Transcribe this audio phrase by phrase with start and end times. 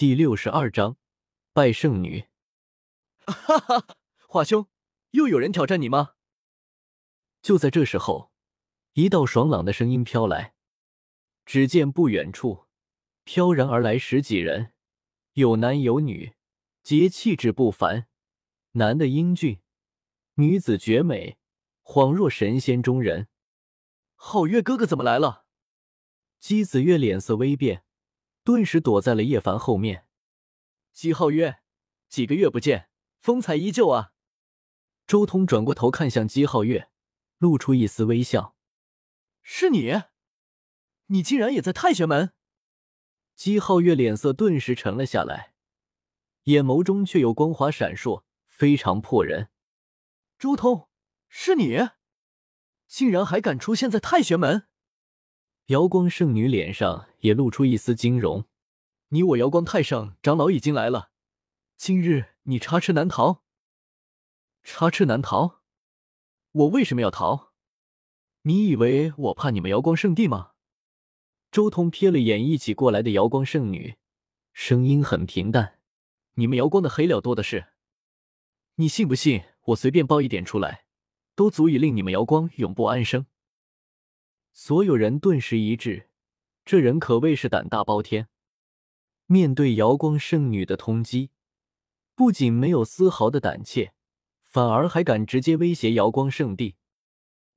[0.00, 0.96] 第六十二章
[1.52, 2.24] 拜圣女。
[3.26, 4.66] 哈哈，华兄，
[5.10, 6.14] 又有人挑战你吗？
[7.42, 8.32] 就在这时候，
[8.94, 10.54] 一道爽朗的声音飘来。
[11.44, 12.64] 只见不远处
[13.24, 14.72] 飘然而来十几人，
[15.34, 16.32] 有男有女，
[16.82, 18.08] 皆气质不凡。
[18.72, 19.60] 男的英俊，
[20.36, 21.36] 女子绝美，
[21.82, 23.28] 恍若神仙中人。
[24.16, 25.44] 皓月哥哥怎么来了？
[26.38, 27.84] 姬子月脸色微变，
[28.42, 30.06] 顿时躲在了叶凡后面。
[30.92, 31.60] 姬皓月，
[32.08, 34.12] 几个月不见，风采依旧啊！
[35.06, 36.90] 周通转过头看向姬皓月，
[37.38, 38.56] 露出一丝微笑
[39.42, 40.02] ：“是你，
[41.06, 42.32] 你竟然也在太玄门？”
[43.34, 45.54] 姬皓月脸色顿时沉了下来，
[46.44, 49.48] 眼眸中却有光华闪烁，非常破人。
[50.38, 50.88] 周通，
[51.28, 51.88] 是你，
[52.86, 54.66] 竟然还敢出现在太玄门？
[55.66, 58.44] 瑶光圣女脸上也露出一丝惊容。
[59.08, 61.10] 你我瑶光太上长老已经来了，
[61.76, 63.42] 今日你插翅难逃。
[64.62, 65.60] 插翅难逃？
[66.52, 67.52] 我为什么要逃？
[68.42, 70.52] 你以为我怕你们瑶光圣地吗？
[71.50, 73.96] 周通瞥了眼一起过来的瑶光圣女，
[74.52, 75.80] 声音很平淡
[76.34, 77.68] ：“你们瑶光的黑料多的是，
[78.76, 80.84] 你信不信我随便爆一点出来，
[81.34, 83.26] 都足以令你们瑶光永不安生？”
[84.52, 86.09] 所有人顿时一滞，
[86.70, 88.28] 这人可谓是胆大包天。
[89.26, 91.30] 面对瑶光圣女的通缉，
[92.14, 93.92] 不仅没有丝毫的胆怯，
[94.44, 96.76] 反而还敢直接威胁瑶光圣地。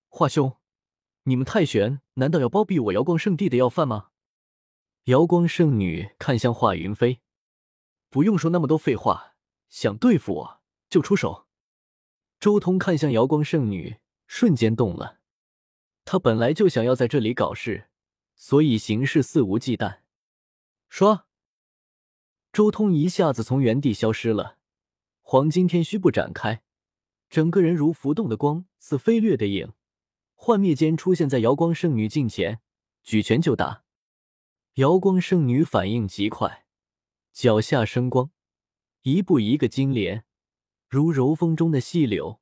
[0.10, 0.58] 华兄，
[1.26, 4.08] 你们太玄难道要包庇我瑶光圣地的要犯吗？
[5.04, 7.20] 瑶光圣女看向华云飞，
[8.10, 9.36] 不用说那么多废话，
[9.70, 11.46] 想对付我就出手。
[12.40, 15.20] 周通看向瑶光圣女，瞬间动了。
[16.04, 17.92] 他本来就想要在这里搞事，
[18.46, 20.00] 所以行事肆无忌惮。
[20.90, 21.28] 说，
[22.52, 24.58] 周通一下子从原地消失了，
[25.22, 26.62] 黄金天虚步展开，
[27.30, 29.72] 整个人如浮动的光，似飞掠的影，
[30.36, 32.60] 幻灭间出现在瑶光圣女近前，
[33.02, 33.86] 举拳就打。
[34.74, 36.66] 瑶光圣女反应极快，
[37.32, 38.30] 脚下生光，
[39.04, 40.26] 一步一个金莲，
[40.90, 42.42] 如柔风中的细柳，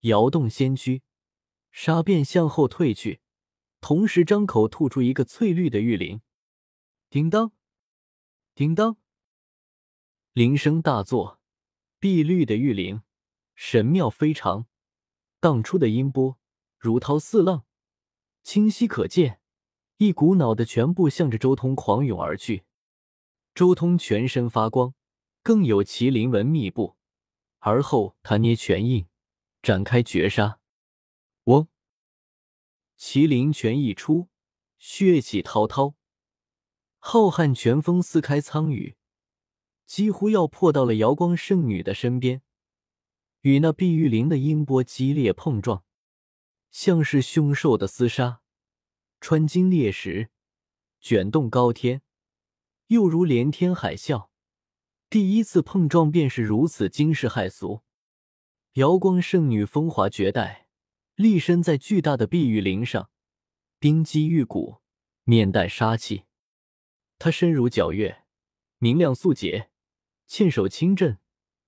[0.00, 1.00] 摇动仙躯。
[1.70, 3.21] 杀便向后退去，
[3.82, 6.22] 同时张口吐出一个翠绿的玉铃。
[7.10, 7.50] 叮当，
[8.54, 8.96] 叮当，
[10.32, 11.40] 铃声大作，
[11.98, 13.02] 碧绿的玉铃
[13.56, 14.66] 神妙非常，
[15.40, 16.38] 荡出的音波
[16.78, 17.64] 如涛似浪，
[18.44, 19.40] 清晰可见，
[19.96, 22.62] 一股脑的全部向着周通狂涌而去。
[23.52, 24.94] 周通全身发光，
[25.42, 26.96] 更有麒麟纹密布，
[27.58, 29.08] 而后他捏拳印，
[29.60, 30.60] 展开绝杀。
[31.46, 31.66] 嗡！
[33.04, 34.28] 麒麟拳一出，
[34.78, 35.96] 血气滔滔，
[37.00, 38.96] 浩瀚拳风撕开苍宇，
[39.84, 42.42] 几乎要破到了瑶光圣女的身边，
[43.40, 45.82] 与那碧玉灵的音波激烈碰撞，
[46.70, 48.40] 像是凶兽的厮杀，
[49.20, 50.30] 穿金裂石，
[51.00, 52.02] 卷动高天，
[52.86, 54.28] 又如连天海啸。
[55.10, 57.82] 第一次碰撞便是如此惊世骇俗，
[58.74, 60.61] 瑶光圣女风华绝代。
[61.22, 63.08] 立身在巨大的碧玉林上，
[63.78, 64.78] 冰肌玉骨，
[65.22, 66.24] 面带杀气。
[67.16, 68.24] 他身如皎月，
[68.78, 69.70] 明亮素洁，
[70.26, 71.18] 纤手轻震，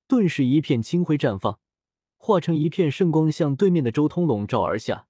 [0.08, 1.60] 顿时一片清辉绽放，
[2.16, 5.06] 化成一片圣光，向对面的周通笼罩而下，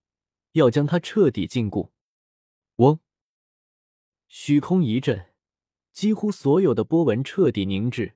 [0.53, 1.89] 要将他彻底禁锢。
[2.77, 3.01] 嗡！
[4.29, 5.31] 虚空一震，
[5.91, 8.13] 几乎所有的波纹彻底凝滞，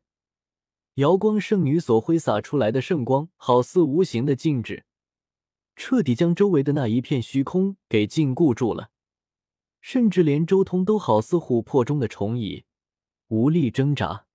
[0.96, 4.84] 瑶光圣女所挥洒出来的圣光，好似无形的静止。
[5.78, 8.90] 彻底将周围的那一片虚空给禁锢住了，
[9.80, 12.64] 甚至连周通都好似琥珀中的虫蚁，
[13.28, 14.26] 无力挣扎。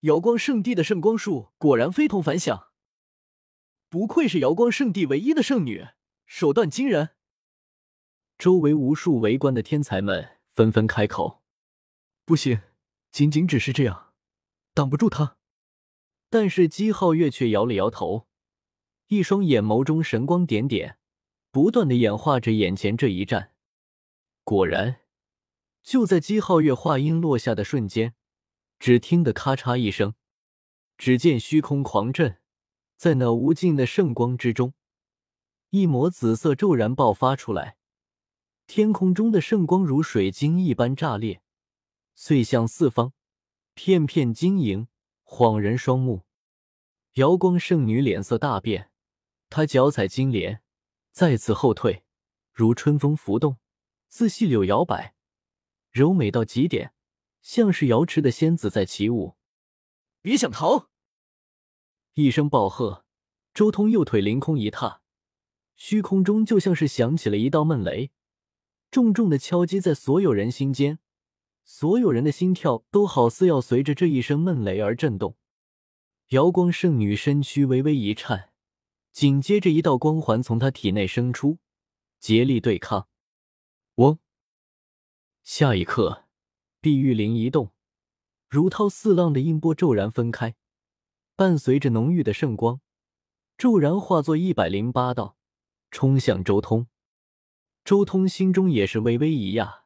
[0.00, 2.68] 瑶光圣地的圣光术果然非同凡响，
[3.88, 5.86] 不愧是瑶光圣地唯一的圣女，
[6.26, 7.16] 手段惊人。
[8.36, 11.42] 周围无数围观的天才们纷纷开口
[12.26, 12.60] ：“不行，
[13.10, 14.12] 仅仅只是这样，
[14.74, 15.38] 挡不住他。”
[16.28, 18.27] 但是姬皓月却摇了摇头。
[19.08, 20.98] 一双眼眸中神光点点，
[21.50, 23.54] 不断的演化着眼前这一战。
[24.44, 25.00] 果然，
[25.82, 28.14] 就在姬皓月话音落下的瞬间，
[28.78, 30.12] 只听得咔嚓一声，
[30.98, 32.36] 只见虚空狂震，
[32.98, 34.74] 在那无尽的圣光之中，
[35.70, 37.78] 一抹紫色骤然爆发出来，
[38.66, 41.40] 天空中的圣光如水晶一般炸裂，
[42.14, 43.14] 碎向四方，
[43.72, 44.86] 片片晶莹，
[45.22, 46.24] 晃人双目。
[47.14, 48.90] 瑶光圣女脸色大变。
[49.50, 50.62] 他脚踩金莲，
[51.10, 52.04] 再次后退，
[52.52, 53.58] 如春风拂动，
[54.08, 55.14] 似细柳摇摆，
[55.90, 56.92] 柔美到极点，
[57.40, 59.36] 像是瑶池的仙子在起舞。
[60.20, 60.88] 别想逃！
[62.14, 63.04] 一声暴喝，
[63.54, 65.00] 周通右腿凌空一踏，
[65.76, 68.10] 虚空中就像是响起了一道闷雷，
[68.90, 70.98] 重重的敲击在所有人心间，
[71.64, 75.36] 所有人的心跳都好似要随着这一声闷雷而震动。
[76.28, 78.50] 瑶光圣女身躯微微一颤，
[79.18, 81.58] 紧接着一道光环从他体内生出，
[82.20, 83.08] 竭力对抗。
[83.96, 84.20] 嗡！
[85.42, 86.26] 下一刻，
[86.80, 87.72] 碧玉灵一动。
[88.48, 90.54] 如涛似浪的音波骤然分开，
[91.34, 92.80] 伴随着浓郁的圣光，
[93.56, 95.36] 骤然化作一百零八道，
[95.90, 96.86] 冲向周通。
[97.84, 99.80] 周通心中也是微微一讶，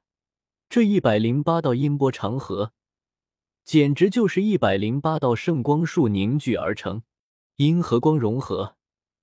[0.69, 2.75] 这一百零八道音波长河，
[3.65, 7.03] 简直就是一百零八道圣光束凝聚而成，
[7.57, 8.77] 阴和光融合，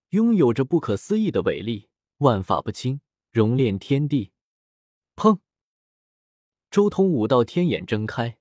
[0.09, 3.01] 拥有着不可思议的伟力，万法不侵，
[3.31, 4.31] 熔炼天地。
[5.15, 5.39] 砰！
[6.71, 8.39] 周通五道天眼睁开。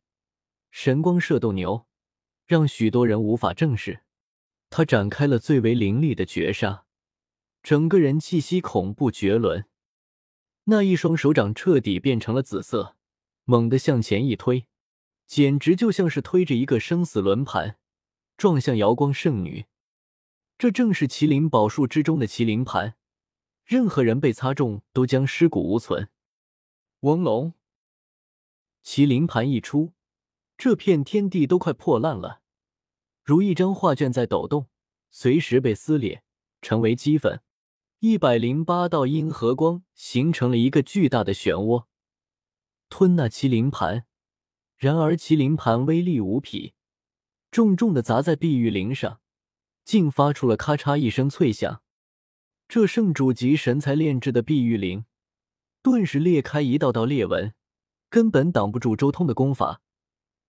[0.71, 1.87] 神光射斗牛，
[2.47, 4.03] 让许多人无法正视。
[4.71, 6.87] 他展开了最为凌厉的绝杀，
[7.63, 9.67] 整个人气息恐怖绝伦。
[10.65, 12.97] 那一双手掌彻底变成了紫色，
[13.45, 14.67] 猛地向前一推，
[15.27, 17.79] 简直就像是推着一个生死轮盘，
[18.39, 19.67] 撞向瑶光圣女。
[20.59, 22.97] 这正是麒麟宝术之中的麒麟盘，
[23.65, 26.09] 任何人被擦中都将尸骨无存。
[27.01, 27.55] 嗡隆，
[28.85, 29.93] 麒麟盘一出。
[30.57, 32.41] 这片天地都快破烂了，
[33.23, 34.67] 如一张画卷在抖动，
[35.13, 36.25] 随时被撕裂，
[36.61, 37.41] 成为齑粉。
[38.01, 41.85] 一百零八道阴和光形成了一个巨大的漩涡，
[42.89, 44.07] 吞那麒麟盘。
[44.77, 46.75] 然而麒麟盘威力无匹，
[47.53, 49.21] 重重的砸在碧玉灵上，
[49.89, 51.83] 竟发出了咔嚓一声脆响。
[52.69, 55.07] 这圣主级神才炼制的碧玉灵，
[55.81, 57.55] 顿时裂开一道道裂纹，
[58.11, 59.81] 根本挡不住周通的功法。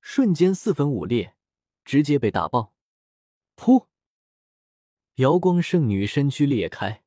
[0.02, 1.36] 瞬间四分五裂，
[1.86, 2.74] 直接被打爆。
[3.56, 3.86] 噗！
[5.16, 7.06] 瑶光圣女身躯裂开，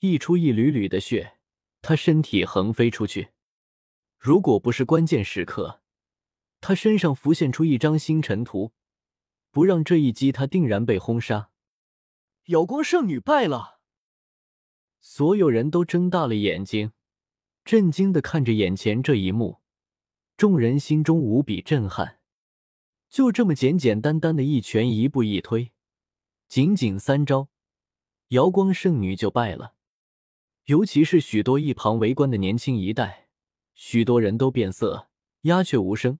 [0.00, 1.34] 溢出一缕缕的血，
[1.82, 3.28] 她身体横飞出去。
[4.18, 5.80] 如果不是关键时刻，
[6.60, 8.72] 她身上浮现出一张星辰图，
[9.52, 11.49] 不让这一击，她定然被轰杀。
[12.46, 13.80] 瑶光圣女败了！
[15.00, 16.92] 所有人都睁大了眼睛，
[17.64, 19.60] 震惊的看着眼前这一幕，
[20.36, 22.20] 众人心中无比震撼。
[23.08, 25.72] 就这么简简单单的一拳一步一推，
[26.48, 27.48] 仅仅三招，
[28.28, 29.74] 瑶光圣女就败了。
[30.64, 33.28] 尤其是许多一旁围观的年轻一代，
[33.74, 35.08] 许多人都变色，
[35.42, 36.18] 鸦雀无声。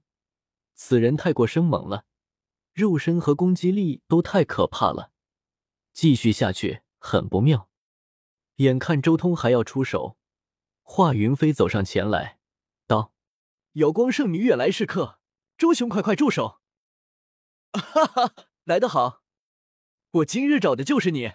[0.74, 2.04] 此人太过生猛了，
[2.72, 5.12] 肉身和攻击力都太可怕了，
[5.92, 7.68] 继续下去很不妙。
[8.56, 10.18] 眼看周通还要出手，
[10.82, 12.38] 华云飞走上前来，
[12.86, 13.12] 道
[13.74, 15.18] ：“瑶光圣女也来是客，
[15.56, 16.60] 周兄快快住手！”
[17.72, 18.34] 哈哈，
[18.64, 19.22] 来得好！
[20.10, 21.32] 我今日找的就是你。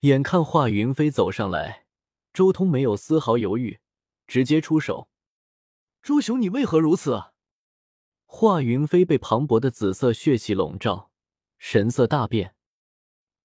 [0.00, 1.86] 眼看华云飞走上来，
[2.32, 3.80] 周通没有丝毫犹豫，
[4.26, 5.08] 直接出手。
[6.02, 7.32] 朱雄，你为何如此？
[8.26, 11.10] 华云飞被磅礴的紫色血气笼罩，
[11.58, 12.53] 神色大变。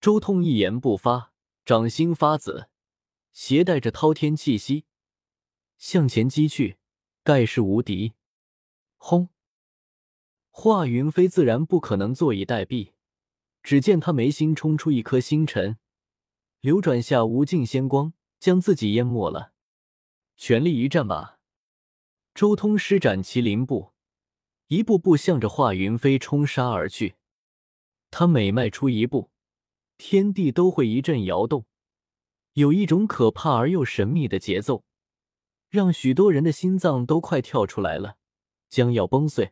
[0.02, 1.34] 周通一言不发，
[1.66, 2.70] 掌心发紫，
[3.34, 4.86] 携带着滔天气息，
[5.78, 6.78] 向前击去，
[7.22, 8.14] 盖世无敌。
[8.96, 9.28] 轰！
[10.52, 12.94] 华云飞自然不可能坐以待毙，
[13.62, 15.78] 只见他眉心冲出一颗星辰，
[16.62, 19.52] 流转下无尽仙光，将自己淹没了。
[20.38, 21.40] 全力一战吧！
[22.34, 23.92] 周通施展麒麟步，
[24.68, 27.16] 一步步向着华云飞冲杀而去。
[28.10, 29.30] 他每迈出一步，
[30.00, 31.66] 天地都会一阵摇动，
[32.54, 34.86] 有一种可怕而又神秘的节奏，
[35.70, 38.16] 让许多人的心脏都快跳出来了，
[38.70, 39.52] 将要崩碎。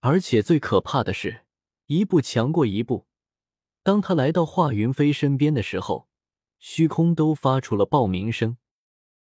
[0.00, 1.44] 而且最可怕的是，
[1.84, 3.06] 一步强过一步。
[3.82, 6.08] 当他来到华云飞身边的时候，
[6.58, 8.56] 虚空都发出了爆鸣声。